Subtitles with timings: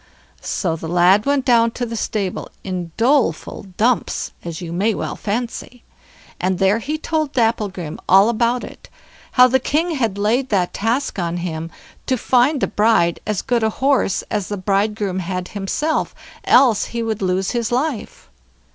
[0.41, 5.15] So the lad went down to the stable in doleful dumps, as you may well
[5.15, 5.83] fancy,
[6.39, 8.89] and there he told Dapplegrim all about it;
[9.33, 11.69] how the king had laid that task on him,
[12.07, 16.15] to find the bride as good a horse as the bridegroom had himself,
[16.45, 18.31] else he would lose his life.